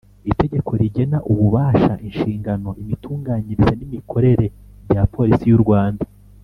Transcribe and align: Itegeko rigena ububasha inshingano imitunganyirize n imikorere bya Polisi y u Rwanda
Itegeko 0.31 0.71
rigena 0.81 1.17
ububasha 1.31 1.93
inshingano 2.07 2.69
imitunganyirize 2.81 3.73
n 3.79 3.81
imikorere 3.87 4.45
bya 4.87 5.01
Polisi 5.13 5.45
y 5.49 5.55
u 5.59 5.61
Rwanda 5.65 6.05